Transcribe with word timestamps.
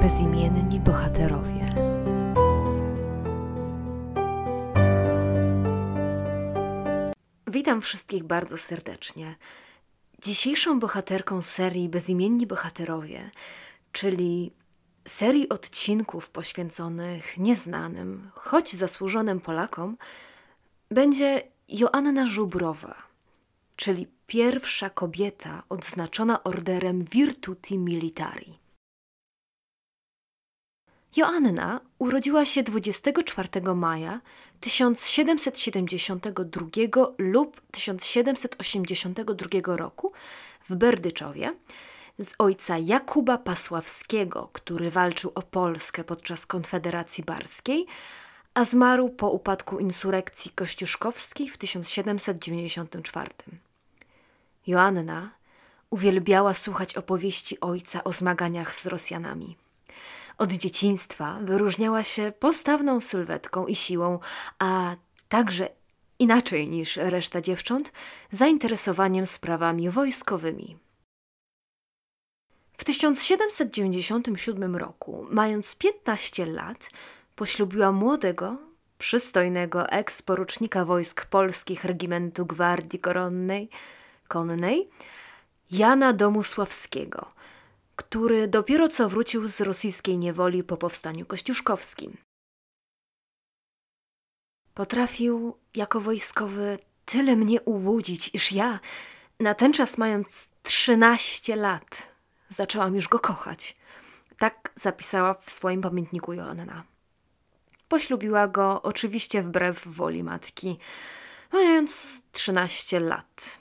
bezimienni 0.00 0.80
bohaterowie. 0.80 1.74
Witam 7.46 7.80
wszystkich 7.80 8.24
bardzo 8.24 8.58
serdecznie. 8.58 9.36
Dzisiejszą 10.22 10.80
bohaterką 10.80 11.42
serii 11.42 11.88
Bezimienni 11.88 12.46
Bohaterowie, 12.46 13.30
czyli 13.92 14.52
serii 15.04 15.48
odcinków 15.48 16.30
poświęconych 16.30 17.38
nieznanym, 17.38 18.30
choć 18.34 18.72
zasłużonym 18.72 19.40
Polakom, 19.40 19.96
będzie 20.90 21.42
Joanna 21.68 22.26
Żubrowa, 22.26 22.94
czyli 23.76 24.06
pierwsza 24.26 24.90
kobieta 24.90 25.62
odznaczona 25.68 26.42
orderem 26.42 27.04
Virtuti 27.04 27.78
Militari. 27.78 28.60
Joanna 31.16 31.80
urodziła 31.98 32.44
się 32.44 32.62
24 32.62 33.48
maja 33.74 34.20
1772 34.60 36.66
lub 37.18 37.60
1782 37.70 39.76
roku 39.76 40.12
w 40.68 40.74
Berdyczowie 40.74 41.54
z 42.18 42.34
ojca 42.38 42.78
Jakuba 42.78 43.38
Pasławskiego, 43.38 44.50
który 44.52 44.90
walczył 44.90 45.32
o 45.34 45.42
Polskę 45.42 46.04
podczas 46.04 46.46
Konfederacji 46.46 47.24
Barskiej, 47.24 47.86
a 48.54 48.64
zmarł 48.64 49.08
po 49.08 49.30
upadku 49.30 49.78
insurekcji 49.78 50.50
kościuszkowskiej 50.50 51.48
w 51.48 51.58
1794. 51.58 53.30
Joanna 54.66 55.30
uwielbiała 55.90 56.54
słuchać 56.54 56.96
opowieści 56.96 57.60
ojca 57.60 58.04
o 58.04 58.12
zmaganiach 58.12 58.74
z 58.74 58.86
Rosjanami. 58.86 59.56
Od 60.40 60.52
dzieciństwa 60.52 61.38
wyróżniała 61.42 62.02
się 62.02 62.32
postawną 62.38 63.00
sylwetką 63.00 63.66
i 63.66 63.74
siłą, 63.74 64.18
a 64.58 64.96
także 65.28 65.68
inaczej 66.18 66.68
niż 66.68 66.96
reszta 66.96 67.40
dziewcząt, 67.40 67.92
zainteresowaniem 68.30 69.26
sprawami 69.26 69.90
wojskowymi. 69.90 70.76
W 72.78 72.84
1797 72.84 74.76
roku, 74.76 75.26
mając 75.30 75.74
15 75.74 76.46
lat, 76.46 76.90
poślubiła 77.36 77.92
młodego, 77.92 78.56
przystojnego 78.98 79.88
eksporucznika 79.88 80.84
wojsk 80.84 81.26
polskich 81.26 81.84
regimentu 81.84 82.46
Gwardii 82.46 82.98
Koronnej, 82.98 83.68
Konnej, 84.28 84.90
Jana 85.70 86.12
Domusławskiego– 86.12 87.28
który 88.00 88.48
dopiero 88.48 88.88
co 88.88 89.08
wrócił 89.08 89.48
z 89.48 89.60
rosyjskiej 89.60 90.18
niewoli 90.18 90.64
po 90.64 90.76
powstaniu 90.76 91.26
kościuszkowskim. 91.26 92.16
Potrafił 94.74 95.56
jako 95.74 96.00
wojskowy 96.00 96.78
tyle 97.04 97.36
mnie 97.36 97.60
ułudzić, 97.60 98.30
iż 98.34 98.52
ja, 98.52 98.80
na 99.40 99.54
ten 99.54 99.72
czas 99.72 99.98
mając 99.98 100.48
trzynaście 100.62 101.56
lat, 101.56 102.12
zaczęłam 102.48 102.94
już 102.94 103.08
go 103.08 103.18
kochać. 103.18 103.76
Tak 104.38 104.72
zapisała 104.74 105.34
w 105.34 105.50
swoim 105.50 105.80
pamiętniku 105.80 106.32
Joanna. 106.32 106.84
Poślubiła 107.88 108.48
go 108.48 108.82
oczywiście 108.82 109.42
wbrew 109.42 109.86
woli 109.86 110.22
matki, 110.22 110.78
mając 111.52 112.22
trzynaście 112.32 113.00
lat. 113.00 113.58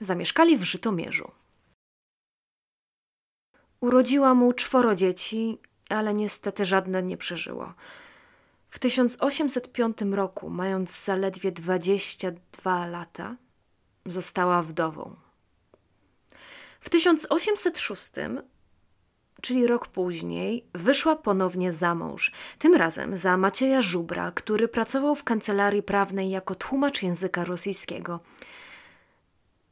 Zamieszkali 0.00 0.58
w 0.58 0.62
Żytomierzu. 0.62 1.43
Urodziła 3.84 4.34
mu 4.34 4.52
czworo 4.52 4.94
dzieci, 4.94 5.58
ale 5.88 6.14
niestety 6.14 6.64
żadne 6.64 7.02
nie 7.02 7.16
przeżyło. 7.16 7.74
W 8.68 8.78
1805 8.78 9.98
roku, 10.12 10.50
mając 10.50 11.04
zaledwie 11.04 11.52
22 11.52 12.86
lata, 12.86 13.36
została 14.06 14.62
wdową. 14.62 15.16
W 16.80 16.90
1806, 16.90 18.10
czyli 19.42 19.66
rok 19.66 19.88
później, 19.88 20.64
wyszła 20.74 21.16
ponownie 21.16 21.72
za 21.72 21.94
mąż, 21.94 22.32
tym 22.58 22.74
razem 22.74 23.16
za 23.16 23.36
Macieja 23.36 23.82
Żubra, 23.82 24.30
który 24.30 24.68
pracował 24.68 25.14
w 25.16 25.24
kancelarii 25.24 25.82
prawnej 25.82 26.30
jako 26.30 26.54
tłumacz 26.54 27.02
języka 27.02 27.44
rosyjskiego. 27.44 28.20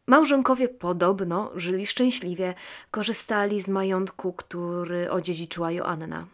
Małżonkowie 0.07 0.69
podobno 0.69 1.51
żyli 1.55 1.87
szczęśliwie, 1.87 2.55
korzystali 2.91 3.61
z 3.61 3.69
majątku, 3.69 4.33
który 4.33 5.11
odziedziczyła 5.11 5.73
Joanna. 5.73 6.27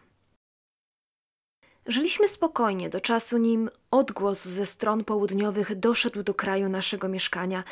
Żyliśmy 1.87 2.27
spokojnie 2.27 2.89
do 2.89 3.01
czasu, 3.01 3.37
nim 3.37 3.69
odgłos 3.91 4.45
ze 4.45 4.65
stron 4.65 5.03
południowych 5.03 5.79
doszedł 5.79 6.23
do 6.23 6.33
kraju 6.33 6.69
naszego 6.69 7.09
mieszkania, 7.09 7.63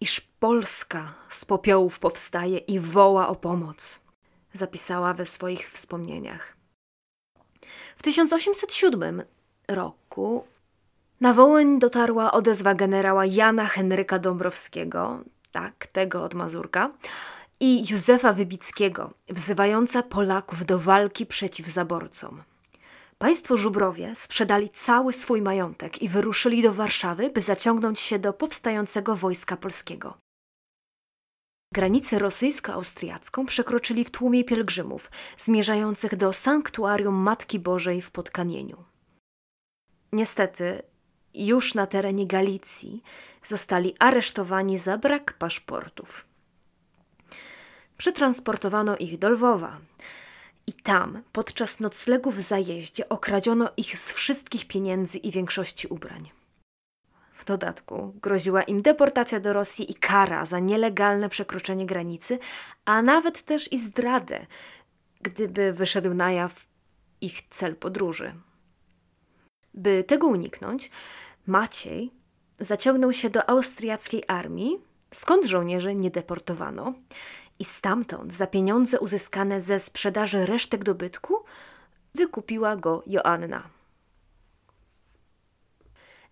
iż 0.00 0.20
Polska 0.20 1.14
z 1.28 1.44
popiołów 1.44 1.98
powstaje 1.98 2.58
i 2.58 2.80
woła 2.80 3.28
o 3.28 3.36
pomoc, 3.36 4.00
zapisała 4.52 5.14
we 5.14 5.26
swoich 5.26 5.70
wspomnieniach. 5.70 6.56
W 7.96 8.02
1807 8.02 9.22
roku 9.68 10.44
na 11.20 11.34
Wołyń 11.34 11.78
dotarła 11.78 12.32
odezwa 12.32 12.74
generała 12.74 13.26
Jana 13.26 13.66
Henryka 13.66 14.18
Dąbrowskiego, 14.18 15.24
tak, 15.50 15.86
tego 15.86 16.24
od 16.24 16.34
Mazurka, 16.34 16.90
i 17.60 17.90
Józefa 17.90 18.32
Wybickiego, 18.32 19.14
wzywająca 19.28 20.02
Polaków 20.02 20.66
do 20.66 20.78
walki 20.78 21.26
przeciw 21.26 21.66
zaborcom. 21.66 22.42
Państwo 23.18 23.56
Żubrowie 23.56 24.16
sprzedali 24.16 24.70
cały 24.70 25.12
swój 25.12 25.42
majątek 25.42 26.02
i 26.02 26.08
wyruszyli 26.08 26.62
do 26.62 26.72
Warszawy, 26.74 27.30
by 27.30 27.40
zaciągnąć 27.40 28.00
się 28.00 28.18
do 28.18 28.32
powstającego 28.32 29.16
wojska 29.16 29.56
polskiego. 29.56 30.18
Granicę 31.74 32.18
rosyjsko-austriacką 32.18 33.46
przekroczyli 33.46 34.04
w 34.04 34.10
tłumie 34.10 34.44
pielgrzymów 34.44 35.10
zmierzających 35.38 36.16
do 36.16 36.32
sanktuarium 36.32 37.14
Matki 37.14 37.58
Bożej 37.58 38.02
w 38.02 38.10
Podkamieniu. 38.10 38.84
Niestety, 40.12 40.82
już 41.46 41.74
na 41.74 41.86
terenie 41.86 42.26
Galicji 42.26 43.02
zostali 43.42 43.94
aresztowani 43.98 44.78
za 44.78 44.98
brak 44.98 45.32
paszportów. 45.32 46.24
Przetransportowano 47.96 48.96
ich 48.96 49.18
do 49.18 49.28
Lwowa. 49.28 49.78
I 50.66 50.72
tam, 50.72 51.22
podczas 51.32 51.80
noclegu 51.80 52.30
w 52.30 52.40
zajeździe, 52.40 53.08
okradziono 53.08 53.70
ich 53.76 53.98
z 53.98 54.12
wszystkich 54.12 54.68
pieniędzy 54.68 55.18
i 55.18 55.30
większości 55.30 55.86
ubrań. 55.88 56.30
W 57.34 57.44
dodatku 57.44 58.14
groziła 58.22 58.62
im 58.62 58.82
deportacja 58.82 59.40
do 59.40 59.52
Rosji 59.52 59.90
i 59.90 59.94
kara 59.94 60.46
za 60.46 60.58
nielegalne 60.58 61.28
przekroczenie 61.28 61.86
granicy, 61.86 62.38
a 62.84 63.02
nawet 63.02 63.42
też 63.42 63.72
i 63.72 63.78
zdradę, 63.78 64.46
gdyby 65.20 65.72
wyszedł 65.72 66.14
na 66.14 66.32
jaw 66.32 66.66
ich 67.20 67.42
cel 67.50 67.76
podróży. 67.76 68.34
By 69.74 70.04
tego 70.04 70.26
uniknąć, 70.26 70.90
Maciej 71.48 72.10
zaciągnął 72.58 73.12
się 73.12 73.30
do 73.30 73.50
austriackiej 73.50 74.24
armii, 74.28 74.78
skąd 75.14 75.46
żołnierzy 75.46 75.94
nie 75.94 76.10
deportowano, 76.10 76.94
i 77.58 77.64
stamtąd 77.64 78.32
za 78.32 78.46
pieniądze 78.46 79.00
uzyskane 79.00 79.60
ze 79.60 79.80
sprzedaży 79.80 80.46
resztek 80.46 80.84
dobytku 80.84 81.44
wykupiła 82.14 82.76
go 82.76 83.02
Joanna. 83.06 83.68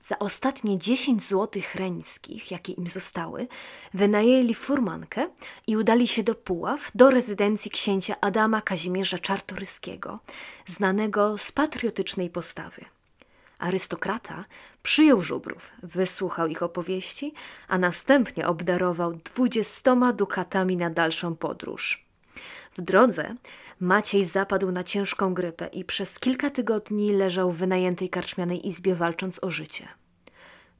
Za 0.00 0.18
ostatnie 0.18 0.78
dziesięć 0.78 1.28
złotych 1.28 1.74
reńskich, 1.74 2.50
jakie 2.50 2.72
im 2.72 2.88
zostały, 2.88 3.46
wynajęli 3.94 4.54
furmankę 4.54 5.28
i 5.66 5.76
udali 5.76 6.06
się 6.06 6.22
do 6.22 6.34
Puław, 6.34 6.90
do 6.94 7.10
rezydencji 7.10 7.70
księcia 7.70 8.16
Adama 8.20 8.60
Kazimierza 8.60 9.18
Czartoryskiego, 9.18 10.18
znanego 10.66 11.38
z 11.38 11.52
patriotycznej 11.52 12.30
postawy. 12.30 12.95
Arystokrata 13.58 14.44
przyjął 14.82 15.20
żubrów, 15.20 15.72
wysłuchał 15.82 16.46
ich 16.46 16.62
opowieści, 16.62 17.34
a 17.68 17.78
następnie 17.78 18.46
obdarował 18.46 19.12
dwudziestoma 19.12 20.12
dukatami 20.12 20.76
na 20.76 20.90
dalszą 20.90 21.36
podróż. 21.36 22.06
W 22.76 22.82
drodze 22.82 23.34
Maciej 23.80 24.24
zapadł 24.24 24.70
na 24.70 24.84
ciężką 24.84 25.34
grypę 25.34 25.66
i 25.66 25.84
przez 25.84 26.18
kilka 26.18 26.50
tygodni 26.50 27.12
leżał 27.12 27.52
w 27.52 27.56
wynajętej 27.56 28.10
karczmianej 28.10 28.68
izbie 28.68 28.94
walcząc 28.94 29.44
o 29.44 29.50
życie. 29.50 29.88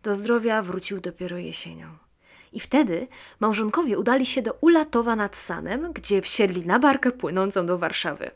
Do 0.02 0.14
zdrowia 0.14 0.62
wrócił 0.62 1.00
dopiero 1.00 1.38
jesienią. 1.38 1.86
I 2.52 2.60
wtedy 2.60 3.06
małżonkowie 3.40 3.98
udali 3.98 4.26
się 4.26 4.42
do 4.42 4.52
Ulatowa 4.60 5.16
nad 5.16 5.36
Sanem, 5.36 5.92
gdzie 5.92 6.22
wsiedli 6.22 6.66
na 6.66 6.78
barkę 6.78 7.12
płynącą 7.12 7.66
do 7.66 7.78
Warszawy. 7.78 8.30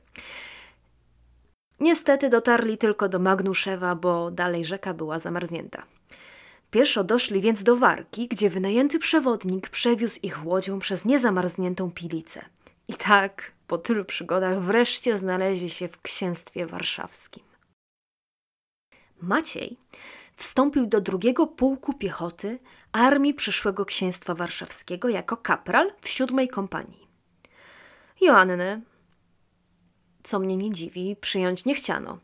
Niestety 1.81 2.29
dotarli 2.29 2.79
tylko 2.79 3.09
do 3.09 3.19
Magnuszewa, 3.19 3.94
bo 3.94 4.31
dalej 4.31 4.65
rzeka 4.65 4.94
była 4.94 5.19
zamarznięta. 5.19 5.82
Pieszo 6.71 7.05
doszli 7.05 7.41
więc 7.41 7.62
do 7.62 7.77
Warki, 7.77 8.29
gdzie 8.29 8.50
wynajęty 8.50 8.99
przewodnik 8.99 9.69
przewiózł 9.69 10.19
ich 10.23 10.47
łodzią 10.47 10.79
przez 10.79 11.05
niezamarzniętą 11.05 11.91
pilicę. 11.91 12.44
I 12.88 12.94
tak 12.94 13.53
po 13.67 13.79
tylu 13.79 14.05
przygodach 14.05 14.61
wreszcie 14.61 15.19
znaleźli 15.19 15.71
się 15.71 15.88
w 15.88 16.03
księstwie 16.03 16.67
warszawskim. 16.67 17.44
Maciej 19.23 19.77
wstąpił 20.37 20.87
do 20.87 21.00
drugiego 21.00 21.47
pułku 21.47 21.94
piechoty 21.94 22.59
armii 22.93 23.35
przyszłego 23.35 23.85
księstwa 23.85 24.35
warszawskiego 24.35 25.09
jako 25.09 25.37
kapral 25.37 25.93
w 26.00 26.09
siódmej 26.09 26.49
kompanii. 26.49 27.06
Joannę, 28.21 28.81
co 30.22 30.38
mnie 30.38 30.56
nie 30.56 30.70
dziwi, 30.70 31.17
przyjąć 31.20 31.64
nie 31.64 31.75
chciano. 31.75 32.19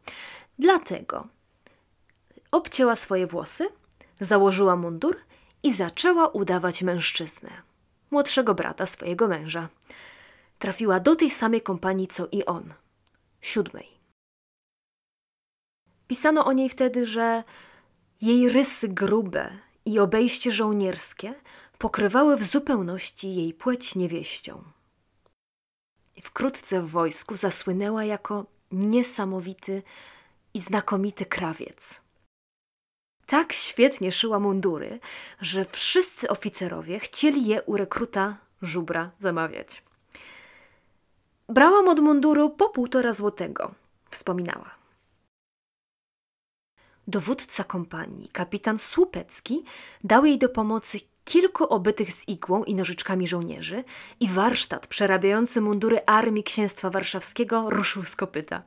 Dlatego 0.59 1.27
obcięła 2.51 2.97
swoje 2.97 3.27
włosy, 3.27 3.69
założyła 4.21 4.77
mundur 4.77 5.17
i 5.63 5.73
zaczęła 5.73 6.29
udawać 6.29 6.83
mężczyznę, 6.83 7.51
młodszego 8.11 8.55
brata 8.55 8.87
swojego 8.87 9.29
męża. 9.29 9.69
Trafiła 10.59 11.01
do 11.01 11.17
tej 11.17 11.31
samej 11.31 11.63
kompanii 11.63 12.09
co 12.09 12.27
i 12.33 12.45
on, 12.45 12.75
siódmej. 13.41 13.89
Pisano 16.07 16.45
o 16.45 16.53
niej 16.53 16.69
wtedy, 16.69 17.07
że 17.07 17.43
jej 18.21 18.49
rysy 18.49 18.89
grube 18.89 19.57
i 19.85 19.99
obejście 19.99 20.53
żołnierskie 20.53 21.35
pokrywały 21.79 22.37
w 22.37 22.45
zupełności 22.45 23.35
jej 23.35 23.55
płeć 23.55 23.95
niewieścią. 23.95 24.76
Wkrótce 26.23 26.83
w 26.83 26.91
wojsku 26.91 27.37
zasłynęła 27.37 28.05
jako 28.05 28.47
niesamowity 28.73 29.83
i 30.55 30.61
znakomity 30.61 31.27
krawiec. 31.27 32.03
Tak 33.27 33.53
świetnie 33.53 34.13
szyła 34.13 34.39
mundury, 34.39 35.01
że 35.41 35.65
wszyscy 35.65 36.29
oficerowie 36.29 36.99
chcieli 36.99 37.47
je 37.47 37.63
u 37.63 37.77
rekruta 37.77 38.37
żubra 38.63 39.11
zamawiać. 39.19 39.83
Brałam 41.49 41.89
od 41.89 42.01
munduru 42.01 42.51
po 42.51 42.69
półtora 42.69 43.15
złotego, 43.15 43.75
wspominała. 44.11 44.75
Dowódca 47.09 47.65
kompanii, 47.65 48.29
kapitan 48.29 48.79
Słupecki, 48.79 49.65
dał 50.05 50.25
jej 50.25 50.39
do 50.39 50.49
pomocy 50.49 50.99
kilku 51.27 51.65
obytych 51.65 52.13
z 52.13 52.29
igłą 52.29 52.65
i 52.65 52.75
nożyczkami 52.75 53.29
żołnierzy 53.29 53.85
i 54.21 54.29
warsztat 54.29 54.87
przerabiający 54.87 55.61
mundury 55.61 56.01
armii 56.07 56.45
księstwa 56.45 56.91
warszawskiego 56.91 57.71
ruszył 57.71 58.05
z 58.05 58.17
kopyta. 58.17 58.63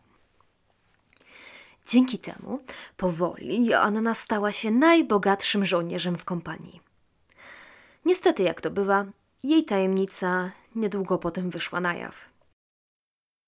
Dzięki 1.88 2.20
temu 2.20 2.60
powoli 2.98 3.66
Joanna 3.66 4.14
stała 4.14 4.52
się 4.52 4.72
najbogatszym 4.72 5.66
żołnierzem 5.66 6.18
w 6.18 6.26
kompanii. 6.26 6.82
Niestety, 8.06 8.44
jak 8.44 8.62
to 8.62 8.72
bywa, 8.72 9.06
jej 9.44 9.66
tajemnica 9.66 10.52
niedługo 10.76 11.18
potem 11.18 11.50
wyszła 11.50 11.80
na 11.80 11.94
jaw. 11.94 12.30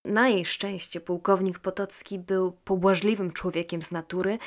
Na 0.05 0.29
jej 0.29 0.45
szczęście 0.45 1.01
pułkownik 1.01 1.59
Potocki 1.59 2.19
był 2.19 2.51
pobłażliwym 2.51 3.31
człowiekiem 3.31 3.81
z 3.81 3.91
natury 3.91 4.37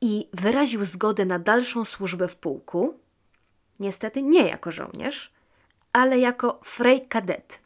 i 0.00 0.28
wyraził 0.32 0.84
zgodę 0.84 1.24
na 1.24 1.38
dalszą 1.38 1.84
służbę 1.84 2.28
w 2.28 2.36
pułku, 2.36 2.94
niestety 3.80 4.22
nie 4.22 4.48
jako 4.48 4.70
żołnierz, 4.70 5.32
ale 5.92 6.18
jako 6.18 6.60
frej 6.64 7.06
kadet, 7.06 7.60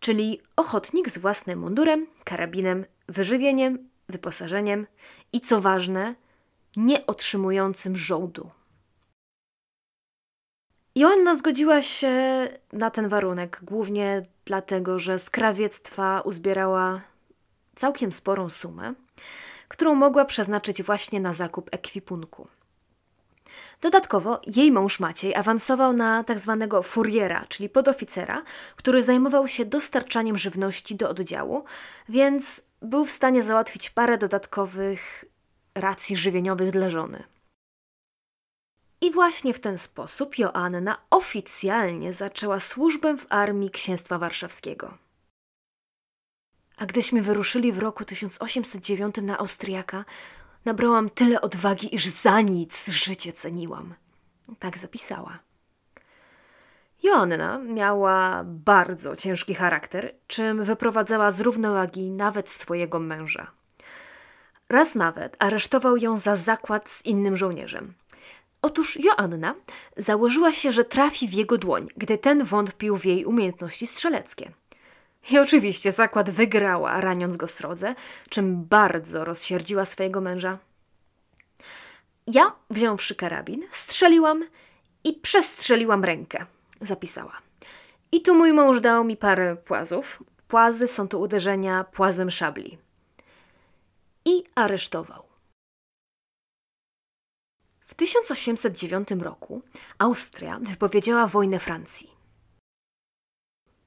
czyli 0.00 0.40
ochotnik 0.56 1.08
z 1.08 1.18
własnym 1.18 1.58
mundurem, 1.58 2.06
karabinem, 2.24 2.84
wyżywieniem, 3.08 3.88
wyposażeniem 4.08 4.86
i 5.32 5.40
co 5.40 5.60
ważne, 5.60 6.14
nie 6.76 7.06
otrzymującym 7.06 7.96
żołdu. 7.96 8.50
Joanna 10.94 11.34
zgodziła 11.34 11.82
się 11.82 12.12
na 12.72 12.90
ten 12.90 13.08
warunek 13.08 13.60
głównie 13.62 14.22
dlatego, 14.44 14.98
że 14.98 15.18
z 15.18 15.30
krawiectwa 15.30 16.20
uzbierała 16.20 17.00
całkiem 17.74 18.12
sporą 18.12 18.50
sumę, 18.50 18.94
którą 19.68 19.94
mogła 19.94 20.24
przeznaczyć 20.24 20.82
właśnie 20.82 21.20
na 21.20 21.34
zakup 21.34 21.68
ekwipunku. 21.72 22.48
Dodatkowo 23.80 24.40
jej 24.46 24.72
mąż 24.72 25.00
Maciej 25.00 25.34
awansował 25.34 25.92
na 25.92 26.24
tak 26.24 26.38
zwanego 26.38 26.82
furiera, 26.82 27.46
czyli 27.48 27.68
podoficera, 27.68 28.42
który 28.76 29.02
zajmował 29.02 29.48
się 29.48 29.64
dostarczaniem 29.64 30.38
żywności 30.38 30.96
do 30.96 31.10
oddziału, 31.10 31.64
więc 32.08 32.64
był 32.82 33.04
w 33.04 33.10
stanie 33.10 33.42
załatwić 33.42 33.90
parę 33.90 34.18
dodatkowych 34.18 35.24
racji 35.74 36.16
żywieniowych 36.16 36.70
dla 36.70 36.90
żony. 36.90 37.22
I 39.00 39.10
właśnie 39.10 39.54
w 39.54 39.60
ten 39.60 39.78
sposób 39.78 40.38
Joanna 40.38 40.96
oficjalnie 41.10 42.12
zaczęła 42.12 42.60
służbę 42.60 43.16
w 43.16 43.26
armii 43.28 43.70
Księstwa 43.70 44.18
Warszawskiego. 44.18 44.98
A 46.76 46.86
gdyśmy 46.86 47.22
wyruszyli 47.22 47.72
w 47.72 47.78
roku 47.78 48.04
1809 48.04 49.14
na 49.22 49.38
Austriaka, 49.38 50.04
nabrałam 50.64 51.10
tyle 51.10 51.40
odwagi, 51.40 51.94
iż 51.94 52.06
za 52.06 52.40
nic 52.40 52.88
życie 52.88 53.32
ceniłam. 53.32 53.94
Tak 54.58 54.78
zapisała. 54.78 55.38
Joanna 57.02 57.58
miała 57.58 58.44
bardzo 58.44 59.16
ciężki 59.16 59.54
charakter, 59.54 60.14
czym 60.26 60.64
wyprowadzała 60.64 61.30
z 61.30 61.40
równowagi 61.40 62.10
nawet 62.10 62.50
swojego 62.50 62.98
męża. 62.98 63.50
Raz 64.68 64.94
nawet 64.94 65.36
aresztował 65.38 65.96
ją 65.96 66.16
za 66.16 66.36
zakład 66.36 66.88
z 66.88 67.04
innym 67.04 67.36
żołnierzem. 67.36 67.94
Otóż 68.62 68.98
Joanna 69.00 69.54
założyła 69.96 70.52
się, 70.52 70.72
że 70.72 70.84
trafi 70.84 71.28
w 71.28 71.32
jego 71.32 71.58
dłoń, 71.58 71.88
gdy 71.96 72.18
ten 72.18 72.44
wątpił 72.44 72.96
w 72.96 73.04
jej 73.04 73.24
umiejętności 73.24 73.86
strzeleckie. 73.86 74.52
I 75.30 75.38
oczywiście 75.38 75.92
zakład 75.92 76.30
wygrała, 76.30 77.00
raniąc 77.00 77.36
go 77.36 77.48
srodze, 77.48 77.94
czym 78.28 78.64
bardzo 78.64 79.24
rozsierdziła 79.24 79.84
swojego 79.84 80.20
męża. 80.20 80.58
Ja, 82.26 82.52
wziąwszy 82.70 83.14
karabin, 83.14 83.62
strzeliłam 83.70 84.44
i 85.04 85.12
przestrzeliłam 85.12 86.04
rękę, 86.04 86.46
zapisała. 86.80 87.38
I 88.12 88.22
tu 88.22 88.34
mój 88.34 88.52
mąż 88.52 88.80
dał 88.80 89.04
mi 89.04 89.16
parę 89.16 89.56
płazów. 89.56 90.22
Płazy 90.48 90.86
są 90.86 91.08
to 91.08 91.18
uderzenia 91.18 91.84
płazem 91.84 92.30
szabli. 92.30 92.78
I 94.24 94.44
aresztował. 94.54 95.22
W 97.86 97.94
1809 97.94 99.08
roku 99.10 99.62
Austria 99.98 100.58
wypowiedziała 100.62 101.26
wojnę 101.26 101.58
Francji. 101.58 102.21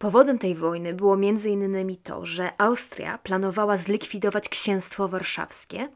Powodem 0.06 0.40
tej 0.40 0.56
wojny 0.56 0.94
było 0.94 1.14
m.in. 1.14 1.98
to, 2.04 2.26
że 2.26 2.52
Austria 2.58 3.18
planowała 3.18 3.78
zlikwidować 3.78 4.50
księstwo 4.50 5.08
warszawskie, 5.08 5.90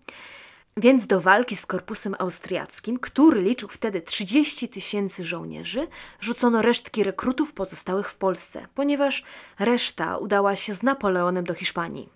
więc 0.77 1.07
do 1.07 1.22
walki 1.22 1.55
z 1.55 1.65
korpusem 1.65 2.15
austriackim, 2.19 3.00
który 3.00 3.41
liczył 3.41 3.69
wtedy 3.69 4.01
30 4.01 4.69
tysięcy 4.69 5.24
żołnierzy, 5.24 5.88
rzucono 6.19 6.62
resztki 6.62 7.03
rekrutów 7.03 7.53
pozostałych 7.53 8.10
w 8.10 8.15
Polsce, 8.15 8.67
ponieważ 8.75 9.24
reszta 9.60 10.17
udała 10.17 10.55
się 10.55 10.74
z 10.74 10.83
Napoleonem 10.83 11.43
do 11.43 11.53
Hiszpanii. 11.53 12.10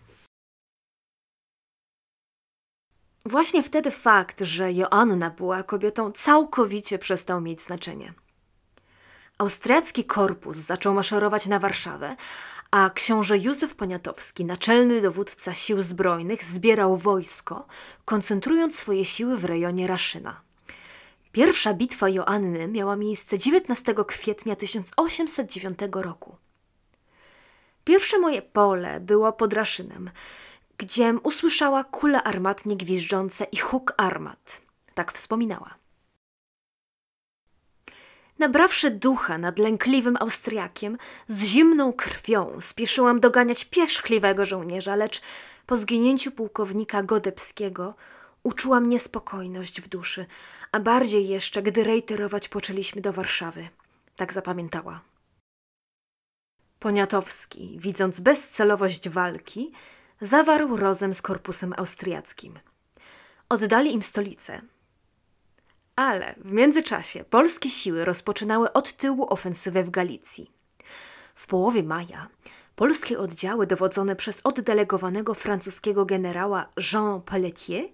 Właśnie 3.25 3.63
wtedy 3.63 3.91
fakt, 3.91 4.41
że 4.41 4.73
Joanna 4.73 5.29
była 5.29 5.63
kobietą, 5.63 6.11
całkowicie 6.11 6.99
przestał 6.99 7.41
mieć 7.41 7.61
znaczenie. 7.61 8.13
Austriacki 9.37 10.05
korpus 10.05 10.57
zaczął 10.57 10.93
maszerować 10.93 11.47
na 11.47 11.59
Warszawę, 11.59 12.15
a 12.71 12.89
książę 12.89 13.37
Józef 13.37 13.75
Poniatowski, 13.75 14.45
naczelny 14.45 15.01
dowódca 15.01 15.53
sił 15.53 15.81
zbrojnych, 15.81 16.43
zbierał 16.43 16.97
wojsko, 16.97 17.67
koncentrując 18.05 18.75
swoje 18.75 19.05
siły 19.05 19.37
w 19.37 19.45
rejonie 19.45 19.87
Raszyna. 19.87 20.41
Pierwsza 21.31 21.73
bitwa 21.73 22.09
Joanny 22.09 22.67
miała 22.67 22.95
miejsce 22.95 23.39
19 23.39 23.95
kwietnia 24.07 24.55
1809 24.55 25.79
roku. 25.93 26.35
Pierwsze 27.83 28.19
moje 28.19 28.41
pole 28.41 28.99
było 28.99 29.33
pod 29.33 29.53
Raszynem, 29.53 30.11
gdziem 30.77 31.19
usłyszała 31.23 31.83
kule 31.83 32.23
armatnie 32.23 32.77
gwiżdżące 32.77 33.43
i 33.43 33.57
huk 33.57 33.93
armat. 33.97 34.61
Tak 34.93 35.11
wspominała. 35.11 35.82
Nabrawszy 38.39 38.91
ducha 38.91 39.37
nad 39.37 39.59
lękliwym 39.59 40.17
Austriakiem, 40.19 40.97
z 41.27 41.43
zimną 41.43 41.93
krwią 41.93 42.61
spieszyłam 42.61 43.19
doganiać 43.19 43.65
pierzchliwego 43.65 44.45
żołnierza, 44.45 44.95
lecz 44.95 45.21
po 45.65 45.77
zginięciu 45.77 46.31
pułkownika 46.31 47.03
Godebskiego 47.03 47.93
uczułam 48.43 48.89
niespokojność 48.89 49.81
w 49.81 49.87
duszy, 49.87 50.25
a 50.71 50.79
bardziej 50.79 51.27
jeszcze, 51.27 51.61
gdy 51.61 51.83
rejterować 51.83 52.47
poczęliśmy 52.49 53.01
do 53.01 53.13
Warszawy. 53.13 53.67
Tak 54.15 54.33
zapamiętała. 54.33 55.01
Poniatowski, 56.79 57.77
widząc 57.79 58.19
bezcelowość 58.19 59.09
walki, 59.09 59.71
zawarł 60.21 60.77
rozem 60.77 61.13
z 61.13 61.21
korpusem 61.21 61.73
austriackim. 61.77 62.59
Oddali 63.49 63.93
im 63.93 64.03
stolicę, 64.03 64.59
ale 65.95 66.35
w 66.37 66.51
międzyczasie 66.51 67.23
polskie 67.23 67.69
siły 67.69 68.05
rozpoczynały 68.05 68.73
od 68.73 68.93
tyłu 68.93 69.33
ofensywę 69.33 69.83
w 69.83 69.89
Galicji. 69.89 70.51
W 71.35 71.47
połowie 71.47 71.83
maja 71.83 72.27
Polskie 72.75 73.19
oddziały 73.19 73.67
dowodzone 73.67 74.15
przez 74.15 74.41
oddelegowanego 74.43 75.33
francuskiego 75.33 76.05
generała 76.05 76.69
Jean 76.93 77.21
Pelletier 77.21 77.85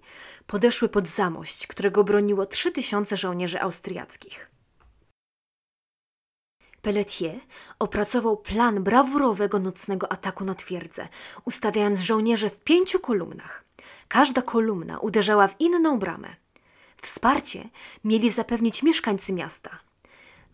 podeszły 0.48 0.90
pod 0.90 1.08
Zamość, 1.08 1.68
którego 1.68 2.04
broniło 2.04 2.46
3000 2.46 3.18
żołnierzy 3.18 3.62
austriackich. 3.62 4.52
Pelletier 6.82 7.40
opracował 7.80 8.38
plan 8.38 8.84
brawurowego 8.84 9.60
nocnego 9.60 10.12
ataku 10.12 10.44
na 10.46 10.56
twierdzę, 10.56 11.08
ustawiając 11.46 12.00
żołnierzy 12.00 12.50
w 12.50 12.62
pięciu 12.62 13.00
kolumnach. 13.00 13.64
Każda 14.08 14.42
kolumna 14.42 15.00
uderzała 15.00 15.48
w 15.48 15.62
inną 15.62 16.00
bramę. 16.00 16.36
Wsparcie 17.02 17.70
mieli 18.04 18.32
zapewnić 18.32 18.84
mieszkańcy 18.84 19.34
miasta. 19.34 19.80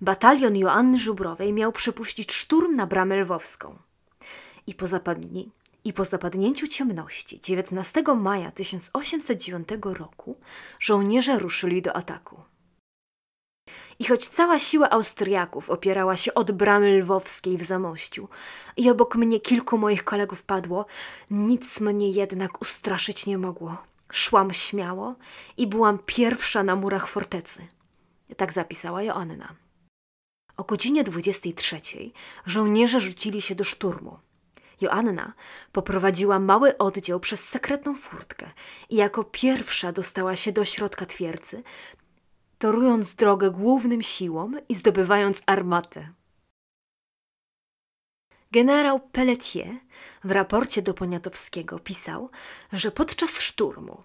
Batalion 0.01 0.55
Joanny 0.55 0.97
Żubrowej 0.99 1.53
miał 1.53 1.71
przypuścić 1.71 2.31
szturm 2.31 2.75
na 2.75 2.87
bramę 2.87 3.17
lwowską. 3.17 3.77
I 4.67 4.75
po, 4.75 4.87
zapadni 4.87 5.51
I 5.83 5.93
po 5.93 6.05
zapadnięciu 6.05 6.67
ciemności 6.67 7.41
19 7.41 8.03
maja 8.15 8.51
1809 8.51 9.67
roku 9.83 10.35
żołnierze 10.79 11.39
ruszyli 11.39 11.81
do 11.81 11.95
ataku. 11.95 12.37
I 13.99 14.05
choć 14.05 14.27
cała 14.27 14.59
siła 14.59 14.89
Austriaków 14.89 15.69
opierała 15.69 16.17
się 16.17 16.33
od 16.33 16.51
bramy 16.51 16.99
lwowskiej 16.99 17.57
w 17.57 17.63
Zamościu 17.63 18.27
i 18.77 18.89
obok 18.89 19.15
mnie 19.15 19.39
kilku 19.39 19.77
moich 19.77 20.03
kolegów 20.03 20.43
padło, 20.43 20.85
nic 21.31 21.79
mnie 21.79 22.09
jednak 22.09 22.61
ustraszyć 22.61 23.25
nie 23.25 23.37
mogło. 23.37 23.77
Szłam 24.12 24.53
śmiało 24.53 25.15
i 25.57 25.67
byłam 25.67 26.00
pierwsza 26.05 26.63
na 26.63 26.75
murach 26.75 27.07
fortecy. 27.07 27.67
Tak 28.38 28.53
zapisała 28.53 29.03
Joanna. 29.03 29.55
O 30.57 30.63
godzinie 30.63 31.03
23 31.03 31.81
żołnierze 32.45 33.00
rzucili 33.00 33.41
się 33.41 33.55
do 33.55 33.63
szturmu. 33.63 34.19
Joanna 34.81 35.33
poprowadziła 35.71 36.39
mały 36.39 36.77
oddział 36.77 37.19
przez 37.19 37.50
sekretną 37.50 37.95
furtkę 37.95 38.50
i 38.89 38.95
jako 38.95 39.24
pierwsza 39.24 39.91
dostała 39.91 40.35
się 40.35 40.51
do 40.51 40.65
środka 40.65 41.05
twierdzy, 41.05 41.63
torując 42.57 43.15
drogę 43.15 43.51
głównym 43.51 44.01
siłom 44.01 44.59
i 44.69 44.75
zdobywając 44.75 45.41
armatę. 45.45 46.09
Generał 48.51 48.99
Pelletier 48.99 49.75
w 50.23 50.31
raporcie 50.31 50.81
do 50.81 50.93
Poniatowskiego 50.93 51.79
pisał, 51.79 52.29
że 52.73 52.91
podczas 52.91 53.39
szturmu 53.39 54.01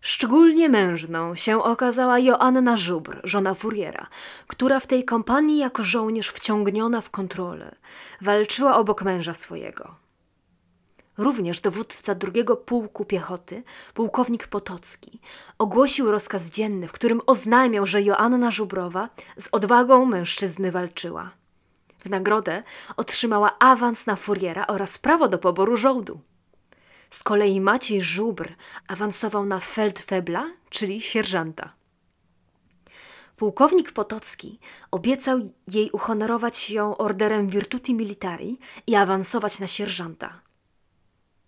szczególnie 0.00 0.68
mężną 0.68 1.34
się 1.34 1.62
okazała 1.62 2.18
Joanna 2.18 2.76
Żubr, 2.76 3.20
żona 3.24 3.54
furiera, 3.54 4.06
która 4.46 4.80
w 4.80 4.86
tej 4.86 5.04
kompanii 5.04 5.58
jako 5.58 5.82
żołnierz 5.84 6.28
wciągniona 6.28 7.00
w 7.00 7.10
kontrolę 7.10 7.74
walczyła 8.20 8.76
obok 8.76 9.02
męża 9.02 9.34
swojego. 9.34 9.94
Również 11.18 11.60
dowódca 11.60 12.14
drugiego 12.14 12.56
pułku 12.56 13.04
piechoty, 13.04 13.62
pułkownik 13.94 14.46
Potocki, 14.46 15.20
ogłosił 15.58 16.10
rozkaz 16.10 16.50
dzienny, 16.50 16.88
w 16.88 16.92
którym 16.92 17.20
oznajmiał, 17.26 17.86
że 17.86 18.02
Joanna 18.02 18.50
Żubrowa 18.50 19.08
z 19.38 19.48
odwagą 19.52 20.04
mężczyzny 20.04 20.70
walczyła. 20.70 21.41
W 22.04 22.10
nagrodę 22.10 22.62
otrzymała 22.96 23.58
awans 23.58 24.06
na 24.06 24.16
furiera 24.16 24.66
oraz 24.66 24.98
prawo 24.98 25.28
do 25.28 25.38
poboru 25.38 25.76
żołdu. 25.76 26.20
Z 27.10 27.22
kolei 27.22 27.60
Maciej 27.60 28.02
Żubr 28.02 28.48
awansował 28.88 29.46
na 29.46 29.60
feldfebla, 29.60 30.50
czyli 30.70 31.00
sierżanta. 31.00 31.72
Pułkownik 33.36 33.92
Potocki 33.92 34.58
obiecał 34.90 35.40
jej 35.68 35.90
uhonorować 35.90 36.70
ją 36.70 36.96
orderem 36.96 37.48
Virtuti 37.48 37.94
Militari 37.94 38.56
i 38.86 38.94
awansować 38.94 39.60
na 39.60 39.66
sierżanta. 39.66 40.40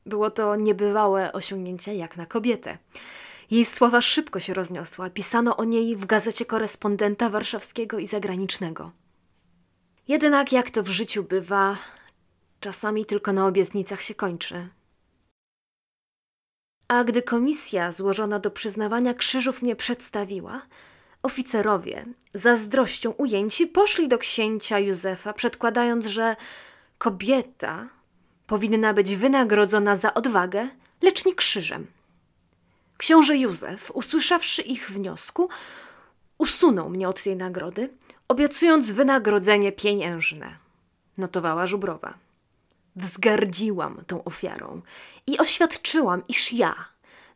Było 0.06 0.30
to 0.30 0.56
niebywałe 0.56 1.32
osiągnięcie 1.32 1.94
jak 1.94 2.16
na 2.16 2.26
kobietę. 2.26 2.78
Jej 3.50 3.64
sława 3.64 4.00
szybko 4.00 4.40
się 4.40 4.54
rozniosła. 4.54 5.10
Pisano 5.10 5.56
o 5.56 5.64
niej 5.64 5.96
w 5.96 6.06
gazecie 6.06 6.44
korespondenta 6.44 7.30
warszawskiego 7.30 7.98
i 7.98 8.06
zagranicznego. 8.06 8.92
Jednak 10.08 10.52
jak 10.52 10.70
to 10.70 10.82
w 10.82 10.88
życiu 10.88 11.24
bywa, 11.24 11.76
czasami 12.60 13.06
tylko 13.06 13.32
na 13.32 13.46
obietnicach 13.46 14.02
się 14.02 14.14
kończy. 14.14 14.68
A 16.88 17.04
gdy 17.04 17.22
komisja 17.22 17.92
złożona 17.92 18.38
do 18.38 18.50
przyznawania 18.50 19.14
krzyżów 19.14 19.62
mnie 19.62 19.76
przedstawiła, 19.76 20.62
oficerowie, 21.22 22.04
zazdrością 22.34 23.10
ujęci, 23.10 23.66
poszli 23.66 24.08
do 24.08 24.18
księcia 24.18 24.78
Józefa, 24.78 25.32
przedkładając, 25.32 26.06
że 26.06 26.36
kobieta 26.98 27.88
powinna 28.46 28.94
być 28.94 29.16
wynagrodzona 29.16 29.96
za 29.96 30.14
odwagę, 30.14 30.68
lecz 31.02 31.24
nie 31.24 31.34
krzyżem. 31.34 31.86
Książę 32.96 33.38
Józef, 33.38 33.90
usłyszawszy 33.94 34.62
ich 34.62 34.90
wniosku, 34.90 35.48
usunął 36.38 36.90
mnie 36.90 37.08
od 37.08 37.22
tej 37.22 37.36
nagrody, 37.36 37.88
obiecując 38.28 38.92
wynagrodzenie 38.92 39.72
pieniężne, 39.72 40.56
notowała 41.18 41.66
Żubrowa. 41.66 42.14
Wzgardziłam 42.96 44.04
tą 44.06 44.24
ofiarą 44.24 44.82
i 45.26 45.38
oświadczyłam, 45.38 46.22
iż 46.28 46.52
ja, 46.52 46.74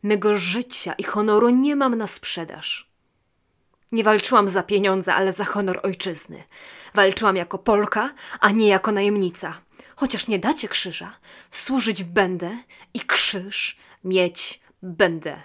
mego 0.03 0.37
życia 0.37 0.93
i 0.93 1.03
honoru 1.03 1.49
nie 1.49 1.77
mam 1.77 1.95
na 1.95 2.07
sprzedaż. 2.07 2.89
Nie 3.93 4.05
walczyłam 4.05 4.49
za 4.49 4.63
pieniądze, 4.63 5.15
ale 5.15 5.33
za 5.33 5.45
honor 5.45 5.81
ojczyzny. 5.83 6.45
Walczyłam 6.95 7.37
jako 7.37 7.59
Polka, 7.59 8.15
a 8.41 8.51
nie 8.51 8.69
jako 8.69 8.93
najemnica. 8.93 9.55
Chociaż 9.97 10.29
nie 10.29 10.39
dacie 10.39 10.69
krzyża, 10.69 11.19
służyć 11.51 12.05
będę 12.05 12.57
i 12.95 13.01
krzyż 13.01 13.77
mieć 14.05 14.61
będę. 14.83 15.43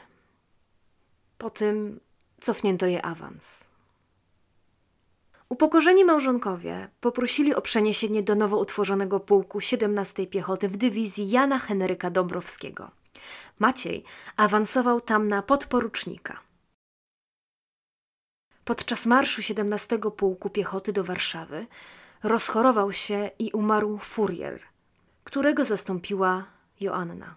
Po 1.37 1.49
tym 1.49 1.99
cofnięto 2.41 2.85
je 2.85 3.05
awans. 3.05 3.72
Upokorzeni 5.53 6.05
małżonkowie 6.05 6.89
poprosili 7.01 7.55
o 7.55 7.61
przeniesienie 7.61 8.23
do 8.23 8.35
nowo 8.35 8.57
utworzonego 8.59 9.19
pułku 9.19 9.59
17 9.59 10.27
Piechoty 10.27 10.69
w 10.69 10.77
dywizji 10.77 11.29
Jana 11.29 11.59
Henryka 11.59 12.09
Dąbrowskiego. 12.09 12.91
Maciej 13.59 14.03
awansował 14.37 15.01
tam 15.01 15.27
na 15.27 15.41
podporucznika. 15.41 16.39
Podczas 18.65 19.05
marszu 19.05 19.41
17 19.41 19.99
Pułku 20.17 20.49
Piechoty 20.49 20.93
do 20.93 21.03
Warszawy 21.03 21.65
rozchorował 22.23 22.93
się 22.93 23.29
i 23.39 23.51
umarł 23.51 23.97
furier, 23.97 24.59
którego 25.23 25.65
zastąpiła 25.65 26.45
Joanna. 26.79 27.35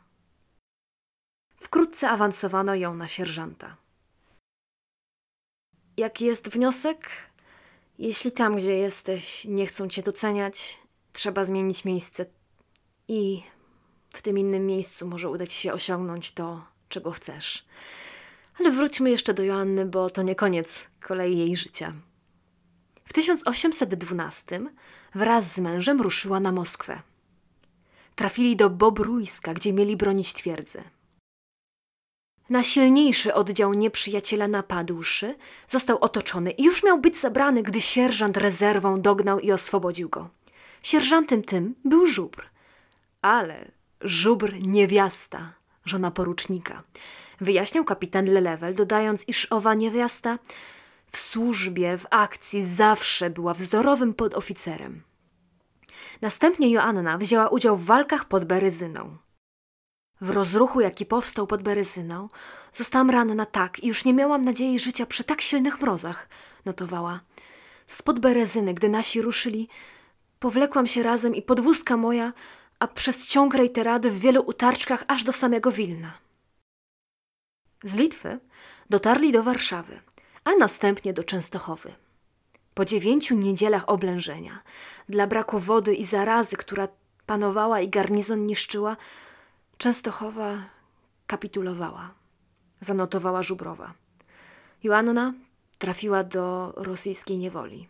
Wkrótce 1.57 2.11
awansowano 2.11 2.75
ją 2.75 2.95
na 2.95 3.09
sierżanta. 3.09 3.77
Jaki 5.97 6.25
jest 6.25 6.49
wniosek? 6.49 7.11
Jeśli 7.99 8.33
tam, 8.33 8.57
gdzie 8.57 8.79
jesteś, 8.79 9.45
nie 9.45 9.67
chcą 9.67 9.89
cię 9.89 10.03
doceniać, 10.03 10.79
trzeba 11.13 11.45
zmienić 11.45 11.85
miejsce 11.85 12.27
i 13.09 13.43
w 14.15 14.23
tym 14.23 14.39
innym 14.39 14.67
miejscu 14.67 15.07
może 15.07 15.31
udać 15.31 15.53
się 15.53 15.73
osiągnąć 15.73 16.33
to, 16.33 16.65
czego 16.89 17.11
chcesz. 17.11 17.65
Ale 18.61 18.71
wróćmy 18.71 19.11
jeszcze 19.11 19.35
do 19.35 19.43
Joanny, 19.43 19.87
bo 19.87 20.11
to 20.11 20.23
nie 20.23 20.35
koniec 20.35 20.89
kolei 21.01 21.39
jej 21.39 21.57
życia. 21.57 21.93
W 23.05 23.13
1812 23.13 24.61
wraz 25.15 25.55
z 25.55 25.59
mężem 25.59 26.01
ruszyła 26.01 26.41
na 26.41 26.53
Moskwę. 26.53 27.03
Trafili 28.15 28.57
do 28.57 28.71
Bobrujska, 28.71 29.55
gdzie 29.55 29.73
mieli 29.73 29.97
bronić 29.97 30.33
twierdzy. 30.33 30.85
Najsilniejszy 32.51 33.35
oddział 33.35 33.75
nieprzyjaciela 33.75 34.49
napadłszy, 34.49 35.35
został 35.69 35.99
otoczony 35.99 36.51
i 36.51 36.65
już 36.65 36.83
miał 36.83 36.99
być 36.99 37.17
zabrany, 37.17 37.63
gdy 37.63 37.81
sierżant 37.81 38.37
rezerwą 38.37 39.01
dognał 39.01 39.41
i 39.41 39.53
oswobodził 39.53 40.09
go. 40.09 40.29
Sierżantem 40.83 41.43
tym 41.43 41.75
był 41.85 42.07
żubr, 42.07 42.51
ale 43.23 43.71
żubr 44.01 44.53
niewiasta, 44.67 45.53
żona 45.85 46.11
porucznika. 46.11 46.83
Wyjaśniał 47.41 47.85
kapitan 47.85 48.25
Lelewel, 48.25 48.75
dodając, 48.75 49.29
iż 49.29 49.47
owa 49.51 49.75
niewiasta 49.75 50.39
w 51.11 51.17
służbie, 51.17 51.99
w 51.99 52.07
akcji 52.11 52.67
zawsze 52.67 53.31
była 53.31 53.55
wzorowym 53.55 54.15
podoficerem. 54.15 55.03
Następnie 56.21 56.71
Joanna 56.71 57.19
wzięła 57.19 57.49
udział 57.49 57.77
w 57.77 57.85
walkach 57.85 58.25
pod 58.25 58.45
Beryzyną. 58.45 59.17
W 60.21 60.31
rozruchu, 60.31 60.81
jaki 60.81 61.07
powstał 61.07 61.47
pod 61.47 61.63
Beryzyną, 61.63 62.29
zostałam 62.73 63.11
ranna 63.11 63.47
tak 63.47 63.85
i 63.85 63.89
już 63.89 64.05
nie 64.05 64.15
miałam 64.15 64.43
nadziei 64.43 64.79
życia 64.79 65.07
przy 65.07 65.25
tak 65.25 65.41
silnych 65.41 65.81
mrozach, 65.81 66.29
notowała. 66.65 67.21
Spod 67.87 68.21
Berezyny, 68.21 68.75
gdy 68.75 68.89
nasi 68.89 69.23
ruszyli, 69.23 69.69
powlekłam 70.39 70.87
się 70.87 71.03
razem 71.03 71.35
i 71.35 71.43
podwózka 71.43 71.97
moja, 71.97 72.33
a 72.79 72.89
przez 72.89 73.27
ciąg 73.27 73.55
rejterady 73.55 74.11
w 74.11 74.21
wielu 74.21 74.43
utarczkach 74.47 75.05
aż 75.09 75.25
do 75.25 75.33
samego 75.33 75.73
Wilna. 75.73 76.13
Z 77.85 77.95
Litwy 77.95 78.39
dotarli 78.91 79.33
do 79.33 79.43
Warszawy, 79.43 79.99
a 80.45 80.53
następnie 80.53 81.13
do 81.13 81.25
Częstochowy. 81.25 81.95
Po 82.75 82.85
dziewięciu 82.85 83.35
niedzielach 83.35 83.89
oblężenia, 83.89 84.63
dla 85.09 85.27
braku 85.27 85.59
wody 85.59 85.95
i 85.95 86.05
zarazy, 86.05 86.57
która 86.57 86.89
panowała 87.27 87.81
i 87.81 87.89
garnizon 87.89 88.47
niszczyła, 88.47 88.97
Częstochowa 89.79 90.59
kapitulowała, 91.27 92.15
zanotowała 92.81 93.43
Żubrowa. 93.43 93.95
Joanna 94.83 95.35
trafiła 95.79 96.25
do 96.25 96.73
rosyjskiej 96.77 97.39
niewoli. 97.39 97.89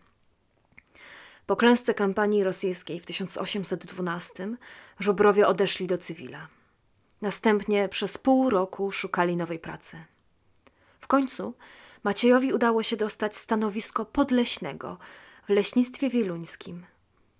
Po 1.45 1.55
klęsce 1.55 1.93
kampanii 1.93 2.43
rosyjskiej 2.43 2.99
w 2.99 3.05
1812 3.05 4.57
Żubrowie 4.99 5.47
odeszli 5.47 5.87
do 5.87 5.97
cywila. 5.97 6.47
Następnie 7.21 7.89
przez 7.89 8.17
pół 8.17 8.49
roku 8.49 8.91
szukali 8.91 9.37
nowej 9.37 9.59
pracy. 9.59 9.97
W 10.99 11.07
końcu 11.07 11.53
Maciejowi 12.03 12.53
udało 12.53 12.83
się 12.83 12.97
dostać 12.97 13.35
stanowisko 13.35 14.05
podleśnego 14.05 14.97
w 15.45 15.49
leśnictwie 15.49 16.09
wieluńskim, 16.09 16.85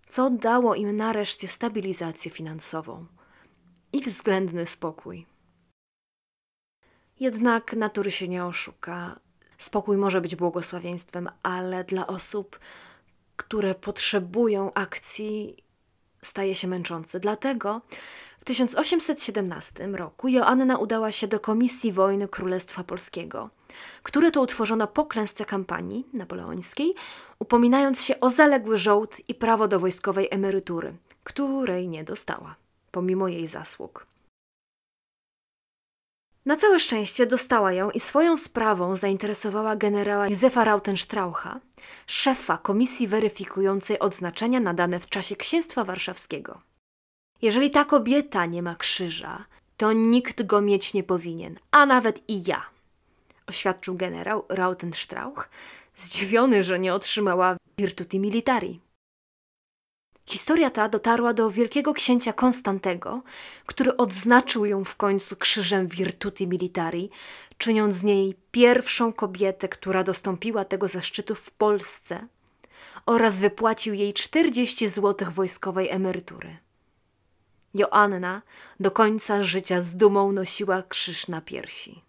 co 0.08 0.30
dało 0.30 0.76
im 0.76 0.96
nareszcie 0.96 1.48
stabilizację 1.48 2.32
finansową 2.32 3.06
i 3.94 4.02
względny 4.02 4.66
spokój. 4.66 5.26
Jednak 7.20 7.74
natury 7.74 8.12
się 8.12 8.28
nie 8.28 8.46
oszuka. 8.46 9.20
Spokój 9.58 9.98
może 9.98 10.22
być 10.22 10.36
błogosławieństwem, 10.36 11.30
ale 11.44 11.84
dla 11.84 12.08
osób, 12.08 12.60
które 13.36 13.76
potrzebują 13.76 14.74
akcji, 14.74 15.64
staje 16.22 16.56
się 16.56 16.68
męczący. 16.68 17.20
Dlatego 17.20 17.82
w 18.40 18.46
1817 18.46 19.88
roku 19.88 20.28
Joanna 20.28 20.78
udała 20.78 21.12
się 21.12 21.28
do 21.28 21.40
Komisji 21.40 21.92
Wojny 21.92 22.28
Królestwa 22.28 22.84
Polskiego, 22.84 23.50
które 24.04 24.32
to 24.32 24.42
utworzono 24.42 24.88
po 24.88 25.06
klęsce 25.06 25.46
kampanii 25.46 26.06
napoleońskiej, 26.14 26.94
upominając 27.40 28.02
się 28.02 28.20
o 28.20 28.30
zaległy 28.30 28.78
żołd 28.78 29.30
i 29.30 29.36
prawo 29.36 29.68
do 29.68 29.80
wojskowej 29.80 30.28
emerytury, 30.32 30.94
której 31.24 31.88
nie 31.88 32.04
dostała, 32.04 32.56
pomimo 32.98 33.28
jej 33.28 33.48
zasług. 33.48 34.08
Na 36.46 36.58
całe 36.58 36.80
szczęście 36.80 37.28
dostała 37.28 37.74
ją 37.74 37.92
i 37.92 38.00
swoją 38.00 38.38
sprawą 38.38 38.96
zainteresowała 38.96 39.76
generała 39.76 40.28
Józefa 40.28 40.64
Rautenstraucha, 40.64 41.60
szefa 42.08 42.58
komisji 42.58 43.08
weryfikującej 43.08 44.00
odznaczenia 44.00 44.60
nadane 44.60 45.00
w 45.00 45.10
czasie 45.10 45.36
księstwa 45.36 45.84
warszawskiego. 45.84 46.60
Jeżeli 47.42 47.72
ta 47.72 47.86
kobieta 47.86 48.46
nie 48.46 48.64
ma 48.64 48.76
krzyża, 48.76 49.46
to 49.78 49.94
nikt 49.94 50.44
go 50.44 50.62
mieć 50.62 50.94
nie 50.94 51.04
powinien, 51.04 51.56
a 51.72 51.86
nawet 51.86 52.30
i 52.30 52.44
ja, 52.44 52.66
oświadczył 53.48 53.96
generał 53.96 54.46
Rautenstrauch, 54.50 55.50
zdziwiony, 55.96 56.64
że 56.64 56.80
nie 56.80 56.94
otrzymała 56.94 57.58
virtuti 57.78 58.20
militari. 58.20 58.87
Historia 60.28 60.70
ta 60.70 60.90
dotarła 60.90 61.34
do 61.34 61.52
wielkiego 61.52 61.94
księcia 61.94 62.34
Konstantego, 62.34 63.22
który 63.66 63.98
odznaczył 63.98 64.66
ją 64.66 64.84
w 64.84 64.96
końcu 64.96 65.36
krzyżem 65.36 65.88
Virtuti 65.88 66.48
Militari, 66.48 67.10
czyniąc 67.58 67.96
z 67.96 68.04
niej 68.04 68.36
pierwszą 68.52 69.14
kobietę, 69.14 69.70
która 69.70 70.04
dostąpiła 70.04 70.66
tego 70.66 70.88
zaszczytu 70.88 71.36
w 71.36 71.52
Polsce 71.52 72.28
oraz 73.06 73.40
wypłacił 73.40 73.94
jej 73.94 74.14
40 74.14 74.88
zł 74.88 75.32
wojskowej 75.32 75.90
emerytury. 75.90 76.58
Joanna 77.74 78.42
do 78.80 78.92
końca 78.92 79.42
życia 79.42 79.82
z 79.82 79.96
dumą 79.96 80.32
nosiła 80.32 80.84
krzyż 80.84 81.28
na 81.28 81.42
piersi. 81.42 82.02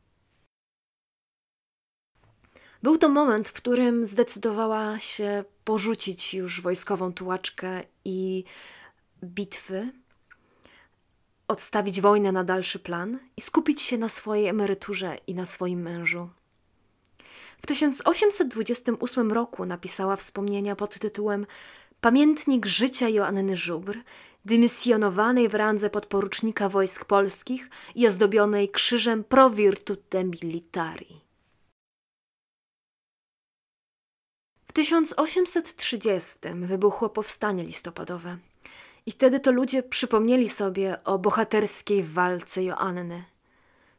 Był 2.83 2.99
to 2.99 3.09
moment, 3.09 3.49
w 3.49 3.53
którym 3.53 4.07
zdecydowała 4.07 4.99
się 4.99 5.45
porzucić 5.69 6.35
już 6.35 6.61
wojskową 6.61 7.13
tułaczkę 7.13 7.83
i 8.05 8.45
bitwy, 9.25 9.93
odstawić 11.49 12.01
wojnę 12.01 12.33
na 12.33 12.45
dalszy 12.45 12.79
plan 12.79 13.19
i 13.37 13.41
skupić 13.41 13.83
się 13.83 13.99
na 13.99 14.09
swojej 14.09 14.47
emeryturze 14.47 15.17
i 15.27 15.35
na 15.35 15.47
swoim 15.47 15.83
mężu. 15.83 16.29
W 17.63 17.67
1828 17.67 19.33
roku 19.33 19.67
napisała 19.67 20.17
wspomnienia 20.17 20.77
pod 20.77 20.99
tytułem 20.99 21.47
Pamiętnik 22.01 22.67
życia 22.67 23.09
Joanny 23.09 23.57
Żubr, 23.57 23.99
dymisjonowanej 24.45 25.49
w 25.49 25.55
randze 25.55 25.91
podporucznika 25.91 26.69
wojsk 26.69 27.05
polskich 27.05 27.71
i 27.95 28.07
ozdobionej 28.07 28.69
krzyżem 28.69 29.25
pro 29.25 29.51
virtute 29.51 30.25
militari. 30.25 31.28
1830 34.79 36.39
wybuchło 36.55 37.09
powstanie 37.09 37.65
listopadowe. 37.65 38.39
I 39.07 39.11
wtedy 39.11 39.41
to 39.41 39.51
ludzie 39.53 39.83
przypomnieli 39.83 40.49
sobie 40.49 41.05
o 41.05 41.19
bohaterskiej 41.19 42.03
walce 42.03 42.65
Joanny. 42.65 43.25